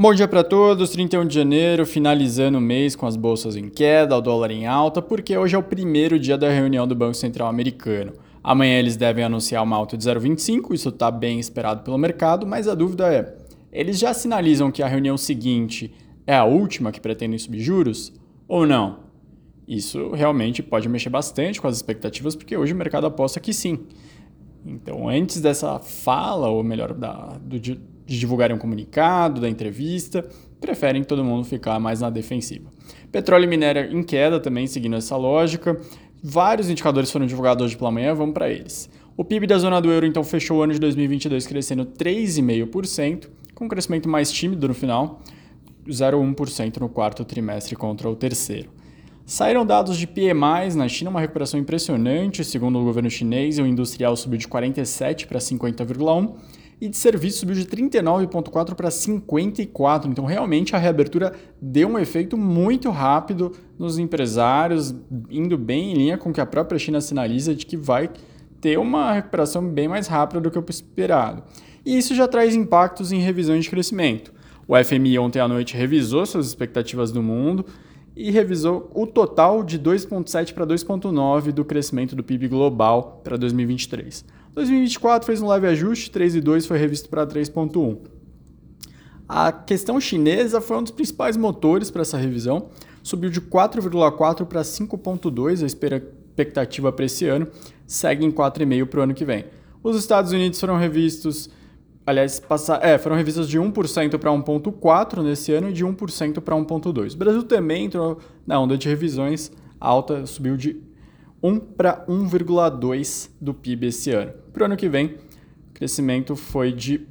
Bom 0.00 0.14
dia 0.14 0.28
para 0.28 0.44
todos, 0.44 0.90
31 0.90 1.26
de 1.26 1.34
janeiro, 1.34 1.84
finalizando 1.84 2.58
o 2.58 2.60
mês 2.60 2.94
com 2.94 3.04
as 3.04 3.16
bolsas 3.16 3.56
em 3.56 3.68
queda, 3.68 4.16
o 4.16 4.20
dólar 4.20 4.52
em 4.52 4.64
alta, 4.64 5.02
porque 5.02 5.36
hoje 5.36 5.56
é 5.56 5.58
o 5.58 5.62
primeiro 5.62 6.20
dia 6.20 6.38
da 6.38 6.48
reunião 6.48 6.86
do 6.86 6.94
Banco 6.94 7.14
Central 7.14 7.48
Americano. 7.48 8.12
Amanhã 8.40 8.78
eles 8.78 8.96
devem 8.96 9.24
anunciar 9.24 9.60
uma 9.64 9.74
alta 9.74 9.96
de 9.96 10.04
0,25, 10.04 10.72
isso 10.72 10.90
está 10.90 11.10
bem 11.10 11.40
esperado 11.40 11.82
pelo 11.82 11.98
mercado, 11.98 12.46
mas 12.46 12.68
a 12.68 12.76
dúvida 12.76 13.12
é: 13.12 13.38
eles 13.72 13.98
já 13.98 14.14
sinalizam 14.14 14.70
que 14.70 14.84
a 14.84 14.86
reunião 14.86 15.18
seguinte 15.18 15.92
é 16.24 16.36
a 16.36 16.44
última 16.44 16.92
que 16.92 17.00
pretendem 17.00 17.36
subir 17.36 17.58
juros 17.58 18.12
ou 18.46 18.64
não? 18.64 19.00
Isso 19.66 20.12
realmente 20.12 20.62
pode 20.62 20.88
mexer 20.88 21.10
bastante 21.10 21.60
com 21.60 21.66
as 21.66 21.74
expectativas, 21.74 22.36
porque 22.36 22.56
hoje 22.56 22.72
o 22.72 22.76
mercado 22.76 23.08
aposta 23.08 23.40
que 23.40 23.52
sim. 23.52 23.80
Então, 24.64 25.08
antes 25.08 25.40
dessa 25.40 25.80
fala, 25.80 26.48
ou 26.48 26.62
melhor, 26.62 26.94
da, 26.94 27.36
do, 27.42 27.58
de 28.08 28.18
divulgarem 28.18 28.56
um 28.56 28.58
comunicado, 28.58 29.40
da 29.40 29.48
entrevista, 29.48 30.26
preferem 30.58 31.04
todo 31.04 31.22
mundo 31.22 31.44
ficar 31.44 31.78
mais 31.78 32.00
na 32.00 32.08
defensiva. 32.08 32.70
Petróleo 33.12 33.44
e 33.44 33.46
minério 33.46 33.96
em 33.96 34.02
queda 34.02 34.40
também, 34.40 34.66
seguindo 34.66 34.96
essa 34.96 35.14
lógica. 35.14 35.78
Vários 36.22 36.70
indicadores 36.70 37.12
foram 37.12 37.26
divulgados 37.26 37.66
hoje 37.66 37.76
pela 37.76 37.90
manhã, 37.90 38.14
vamos 38.14 38.32
para 38.32 38.50
eles. 38.50 38.90
O 39.14 39.24
PIB 39.24 39.46
da 39.46 39.58
zona 39.58 39.78
do 39.80 39.90
euro 39.90 40.06
então 40.06 40.24
fechou 40.24 40.58
o 40.58 40.62
ano 40.62 40.72
de 40.72 40.80
2022 40.80 41.46
crescendo 41.46 41.84
3,5%, 41.84 43.28
com 43.54 43.66
um 43.66 43.68
crescimento 43.68 44.08
mais 44.08 44.32
tímido 44.32 44.66
no 44.66 44.74
final, 44.74 45.22
0,1% 45.86 46.78
no 46.78 46.88
quarto 46.88 47.24
trimestre 47.24 47.76
contra 47.76 48.08
o 48.08 48.16
terceiro. 48.16 48.70
Saíram 49.26 49.66
dados 49.66 49.98
de 49.98 50.06
PMIs 50.06 50.74
na 50.74 50.88
China, 50.88 51.10
uma 51.10 51.20
recuperação 51.20 51.60
impressionante, 51.60 52.42
segundo 52.42 52.78
o 52.78 52.84
governo 52.84 53.10
chinês, 53.10 53.58
o 53.58 53.66
industrial 53.66 54.16
subiu 54.16 54.38
de 54.38 54.48
47 54.48 55.26
para 55.26 55.38
50,1 55.38 56.32
e 56.80 56.88
de 56.88 56.96
serviço 56.96 57.40
subiu 57.40 57.54
de 57.54 57.64
39,4 57.64 58.74
para 58.74 58.90
54. 58.90 60.10
Então, 60.10 60.24
realmente, 60.24 60.76
a 60.76 60.78
reabertura 60.78 61.32
deu 61.60 61.88
um 61.88 61.98
efeito 61.98 62.36
muito 62.36 62.90
rápido 62.90 63.52
nos 63.78 63.98
empresários, 63.98 64.94
indo 65.30 65.58
bem 65.58 65.92
em 65.92 65.94
linha 65.94 66.18
com 66.18 66.30
o 66.30 66.32
que 66.32 66.40
a 66.40 66.46
própria 66.46 66.78
China 66.78 67.00
sinaliza 67.00 67.54
de 67.54 67.66
que 67.66 67.76
vai 67.76 68.10
ter 68.60 68.78
uma 68.78 69.12
recuperação 69.12 69.66
bem 69.66 69.88
mais 69.88 70.06
rápida 70.06 70.40
do 70.40 70.50
que 70.50 70.58
o 70.58 70.64
esperado. 70.68 71.42
E 71.84 71.96
isso 71.96 72.14
já 72.14 72.28
traz 72.28 72.54
impactos 72.54 73.12
em 73.12 73.20
revisões 73.20 73.64
de 73.64 73.70
crescimento. 73.70 74.32
O 74.66 74.76
FMI 74.76 75.18
ontem 75.18 75.40
à 75.40 75.48
noite 75.48 75.76
revisou 75.76 76.26
suas 76.26 76.46
expectativas 76.46 77.10
do 77.10 77.22
mundo 77.22 77.64
e 78.14 78.30
revisou 78.30 78.90
o 78.94 79.06
total 79.06 79.62
de 79.62 79.78
2,7 79.78 80.52
para 80.52 80.66
2,9 80.66 81.52
do 81.52 81.64
crescimento 81.64 82.16
do 82.16 82.24
PIB 82.24 82.48
global 82.48 83.20
para 83.22 83.36
2023. 83.36 84.24
2024 84.58 85.24
fez 85.24 85.40
um 85.40 85.46
leve 85.46 85.68
ajuste, 85.68 86.10
3,2 86.10 86.66
foi 86.66 86.78
revisto 86.78 87.08
para 87.08 87.24
3,1. 87.24 87.98
A 89.28 89.52
questão 89.52 90.00
chinesa 90.00 90.60
foi 90.60 90.78
um 90.78 90.82
dos 90.82 90.90
principais 90.90 91.36
motores 91.36 91.90
para 91.90 92.02
essa 92.02 92.16
revisão, 92.16 92.70
subiu 93.02 93.30
de 93.30 93.40
4,4 93.40 94.46
para 94.46 94.62
5,2 94.62 95.62
a 95.62 95.66
expectativa 95.66 96.90
para 96.90 97.04
esse 97.04 97.26
ano, 97.26 97.46
segue 97.86 98.24
em 98.24 98.32
4,5 98.32 98.86
para 98.86 99.00
o 99.00 99.02
ano 99.04 99.14
que 99.14 99.24
vem. 99.24 99.44
Os 99.82 99.96
Estados 99.96 100.32
Unidos 100.32 100.58
foram 100.58 100.76
revistos, 100.76 101.48
aliás, 102.04 102.40
passar, 102.40 102.84
é, 102.84 102.98
foram 102.98 103.14
revistos 103.14 103.48
de 103.48 103.60
1% 103.60 104.18
para 104.18 104.30
1,4 104.32 105.22
nesse 105.22 105.52
ano 105.52 105.68
e 105.68 105.72
de 105.72 105.84
1% 105.84 106.40
para 106.40 106.56
1,2. 106.56 107.14
O 107.14 107.16
Brasil 107.16 107.42
também 107.44 107.84
entrou 107.84 108.18
na 108.44 108.58
onda 108.58 108.76
de 108.76 108.88
revisões, 108.88 109.52
alta 109.78 110.26
subiu 110.26 110.56
de 110.56 110.87
1 111.42 111.60
para 111.60 112.04
1,2 112.06 113.30
do 113.40 113.54
PIB 113.54 113.86
esse 113.86 114.10
ano. 114.10 114.32
Para 114.52 114.62
o 114.62 114.66
ano 114.66 114.76
que 114.76 114.88
vem, 114.88 115.16
o 115.70 115.74
crescimento 115.74 116.34
foi 116.34 116.72
de 116.72 117.06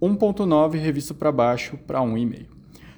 1,9 0.00 0.78
revisto 0.78 1.14
para 1.14 1.30
baixo 1.30 1.78
para 1.86 2.00
1,5. 2.00 2.46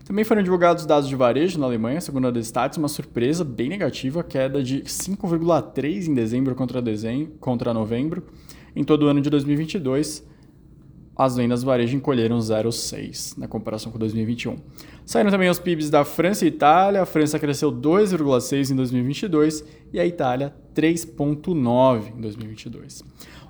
Também 0.05 0.24
foram 0.24 0.41
divulgados 0.41 0.86
dados 0.86 1.08
de 1.08 1.17
varejo 1.17 1.58
na 1.58 1.67
Alemanha, 1.67 2.00
segundo 2.00 2.28
a 2.28 2.30
Destats, 2.30 2.78
uma 2.78 2.86
surpresa 2.86 3.44
bem 3.44 3.69
negativa, 3.69 4.22
queda 4.22 4.62
de 4.62 4.83
5,3 4.83 6.06
em 6.06 6.14
dezembro 6.14 6.55
contra, 6.55 6.80
dezembro 6.80 7.33
contra 7.40 7.74
novembro. 7.74 8.24
Em 8.74 8.84
todo 8.84 9.02
o 9.02 9.07
ano 9.08 9.20
de 9.20 9.28
2022, 9.28 10.24
as 11.16 11.36
vendas 11.36 11.62
varejo 11.62 11.96
encolheram 11.96 12.38
0,6 12.38 13.38
na 13.38 13.48
comparação 13.48 13.90
com 13.90 13.98
2021. 13.98 14.56
Saíram 15.06 15.30
também 15.30 15.48
os 15.48 15.58
PIBs 15.58 15.88
da 15.88 16.04
França 16.04 16.44
e 16.44 16.48
Itália. 16.48 17.02
A 17.02 17.06
França 17.06 17.38
cresceu 17.38 17.72
2,6 17.72 18.70
em 18.70 18.77
2022 18.77 19.64
e 19.92 19.98
a 19.98 20.04
Itália 20.04 20.54
3,9 20.74 22.12
em 22.16 22.20
2022. 22.20 23.02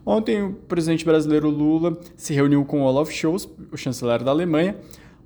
Ontem 0.05 0.43
o 0.43 0.53
presidente 0.53 1.05
brasileiro 1.05 1.51
Lula 1.51 1.99
se 2.17 2.33
reuniu 2.33 2.65
com 2.65 2.83
Olaf 2.83 3.11
Scholz, 3.11 3.49
o 3.73 3.77
chanceler 3.77 4.23
da 4.23 4.31
Alemanha, 4.31 4.77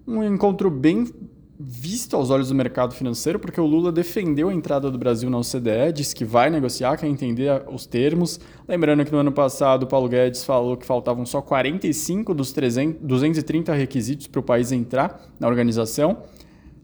um 0.07 0.25
encontro 0.25 0.71
bem 0.71 1.07
visto 1.63 2.17
aos 2.17 2.31
olhos 2.31 2.49
do 2.49 2.55
mercado 2.55 2.95
financeiro, 2.95 3.39
porque 3.39 3.61
o 3.61 3.67
Lula 3.67 3.93
defendeu 3.93 4.49
a 4.49 4.55
entrada 4.55 4.91
do 4.91 4.97
Brasil 4.97 5.29
na 5.29 5.37
OCDE, 5.37 5.93
disse 5.95 6.15
que 6.15 6.25
vai 6.25 6.49
negociar, 6.49 6.97
quer 6.97 7.07
entender 7.07 7.63
os 7.71 7.85
termos. 7.85 8.41
Lembrando 8.67 9.05
que 9.05 9.13
no 9.13 9.19
ano 9.19 9.31
passado 9.31 9.83
o 9.83 9.87
Paulo 9.87 10.09
Guedes 10.09 10.43
falou 10.43 10.75
que 10.75 10.87
faltavam 10.87 11.27
só 11.27 11.43
45 11.43 12.33
dos 12.33 12.53
300, 12.53 13.03
230 13.03 13.75
requisitos 13.75 14.27
para 14.27 14.41
o 14.41 14.43
país 14.43 14.73
entrar 14.73 15.21
na 15.39 15.47
organização. 15.47 16.23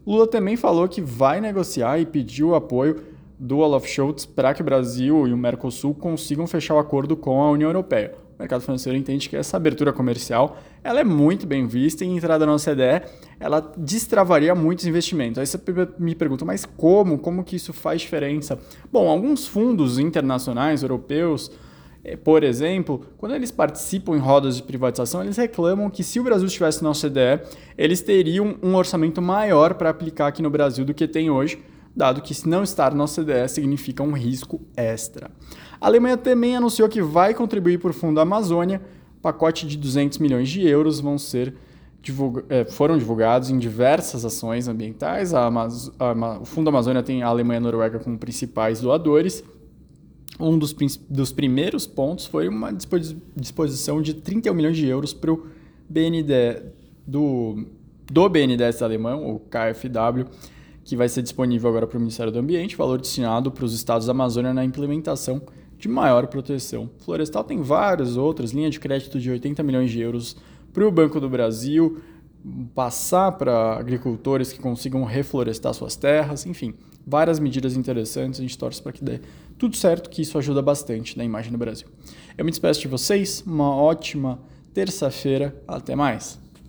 Lula 0.05 0.27
também 0.27 0.55
falou 0.55 0.87
que 0.87 1.01
vai 1.01 1.41
negociar 1.41 1.99
e 1.99 2.05
pediu 2.05 2.49
o 2.49 2.55
apoio 2.55 3.01
do 3.39 3.57
Olaf 3.57 3.87
Scholz 3.87 4.27
para 4.27 4.53
que 4.53 4.61
o 4.61 4.65
Brasil 4.65 5.27
e 5.27 5.33
o 5.33 5.37
Mercosul 5.37 5.95
consigam 5.95 6.45
fechar 6.45 6.75
o 6.75 6.79
acordo 6.79 7.17
com 7.17 7.41
a 7.41 7.49
União 7.49 7.69
Europeia 7.69 8.26
mercado 8.47 8.61
financeiro 8.61 8.97
entende 8.97 9.27
que 9.27 9.35
essa 9.35 9.57
abertura 9.57 9.91
comercial 9.91 10.57
ela 10.81 11.01
é 11.01 11.03
muito 11.03 11.45
bem 11.45 11.67
vista 11.67 12.05
e 12.05 12.07
entrada 12.07 12.45
na 12.45 12.53
OCDE 12.53 13.03
ela 13.39 13.59
destravaria 13.77 14.55
muitos 14.55 14.85
investimentos. 14.85 15.37
Aí 15.37 15.45
você 15.45 15.59
me 15.99 16.15
pergunta, 16.15 16.45
mas 16.45 16.65
como? 16.65 17.19
Como 17.19 17.43
que 17.43 17.57
isso 17.57 17.73
faz 17.73 18.01
diferença? 18.01 18.57
Bom, 18.91 19.07
alguns 19.09 19.45
fundos 19.45 19.99
internacionais, 19.99 20.81
europeus, 20.81 21.51
eh, 22.03 22.15
por 22.15 22.43
exemplo, 22.43 23.05
quando 23.17 23.35
eles 23.35 23.51
participam 23.51 24.15
em 24.15 24.19
rodas 24.19 24.55
de 24.55 24.63
privatização, 24.63 25.21
eles 25.21 25.37
reclamam 25.37 25.89
que 25.89 26.03
se 26.03 26.19
o 26.19 26.23
Brasil 26.23 26.47
estivesse 26.47 26.81
na 26.83 26.89
OCDE, 26.89 27.41
eles 27.77 28.01
teriam 28.01 28.55
um 28.63 28.75
orçamento 28.75 29.21
maior 29.21 29.73
para 29.75 29.89
aplicar 29.89 30.27
aqui 30.27 30.41
no 30.41 30.49
Brasil 30.49 30.85
do 30.85 30.93
que 30.93 31.07
tem 31.07 31.29
hoje, 31.29 31.61
dado 31.97 32.21
que 32.21 32.33
se 32.33 32.47
não 32.47 32.63
estar 32.63 32.93
na 32.93 33.03
OCDE 33.03 33.49
significa 33.49 34.03
um 34.03 34.13
risco 34.13 34.61
extra. 34.75 35.31
A 35.81 35.87
Alemanha 35.87 36.15
também 36.15 36.55
anunciou 36.55 36.87
que 36.87 37.01
vai 37.01 37.33
contribuir 37.33 37.79
para 37.79 37.89
o 37.89 37.93
Fundo 37.93 38.19
Amazônia, 38.19 38.81
pacote 39.21 39.67
de 39.67 39.77
200 39.77 40.19
milhões 40.19 40.47
de 40.49 40.65
euros 40.65 40.99
vão 40.99 41.17
ser 41.17 41.53
divulga 42.01 42.45
é, 42.49 42.63
foram 42.63 42.97
divulgados 42.97 43.49
em 43.49 43.57
diversas 43.57 44.23
ações 44.23 44.67
ambientais. 44.67 45.33
A 45.33 45.47
a, 45.47 46.39
o 46.39 46.45
Fundo 46.45 46.69
Amazônia 46.69 47.03
tem 47.03 47.23
a 47.23 47.27
Alemanha 47.27 47.57
e 47.57 47.61
a 47.61 47.61
Noruega 47.61 47.99
como 47.99 48.17
principais 48.17 48.79
doadores. 48.79 49.43
Um 50.39 50.57
dos, 50.57 50.73
dos 51.09 51.31
primeiros 51.31 51.87
pontos 51.87 52.25
foi 52.25 52.47
uma 52.47 52.71
disposição 53.35 54.01
de 54.01 54.13
31 54.13 54.53
milhões 54.53 54.77
de 54.77 54.85
euros 54.85 55.13
para 55.13 55.33
o 55.33 55.47
BND 55.89 56.61
do, 57.05 57.65
do 58.11 58.29
BNDES 58.29 58.81
alemão, 58.81 59.27
o 59.27 59.39
KfW, 59.39 60.27
que 60.87 60.95
vai 60.95 61.09
ser 61.09 61.21
disponível 61.21 61.69
agora 61.69 61.85
para 61.85 61.97
o 61.97 61.99
Ministério 61.99 62.31
do 62.31 62.39
Ambiente, 62.39 62.77
valor 62.77 63.01
destinado 63.01 63.51
para 63.51 63.65
os 63.65 63.73
estados 63.73 64.07
da 64.07 64.11
Amazônia 64.11 64.53
na 64.53 64.63
implementação 64.63 65.41
de 65.77 65.89
maior 65.89 66.27
proteção. 66.27 66.89
Florestal 66.99 67.43
tem 67.43 67.61
várias 67.61 68.15
outras, 68.15 68.51
linha 68.51 68.69
de 68.69 68.79
crédito 68.79 69.19
de 69.19 69.29
80 69.29 69.61
milhões 69.63 69.91
de 69.91 69.99
euros 69.99 70.37
para 70.71 70.87
o 70.87 70.91
Banco 70.91 71.19
do 71.19 71.29
Brasil, 71.29 71.99
passar 72.73 73.33
para 73.33 73.75
agricultores 73.77 74.53
que 74.53 74.59
consigam 74.59 75.03
reflorestar 75.03 75.73
suas 75.73 75.97
terras, 75.97 76.45
enfim, 76.45 76.73
várias 77.05 77.37
medidas 77.37 77.75
interessantes. 77.75 78.39
A 78.39 78.43
gente 78.43 78.57
torce 78.57 78.81
para 78.81 78.93
que 78.93 79.03
dê 79.03 79.19
tudo 79.57 79.75
certo, 79.75 80.09
que 80.09 80.21
isso 80.21 80.37
ajuda 80.37 80.61
bastante 80.61 81.17
na 81.17 81.25
imagem 81.25 81.51
do 81.51 81.57
Brasil. 81.57 81.87
Eu 82.37 82.45
me 82.45 82.51
despeço 82.51 82.79
de 82.79 82.87
vocês, 82.87 83.43
uma 83.45 83.75
ótima 83.75 84.39
terça-feira, 84.73 85.53
até 85.67 85.97
mais. 85.97 86.39